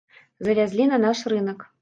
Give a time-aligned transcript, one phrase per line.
[0.47, 1.69] Завязлі на наш рынак.